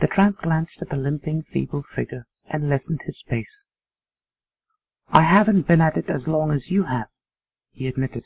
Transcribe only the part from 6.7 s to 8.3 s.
you have,' he admitted.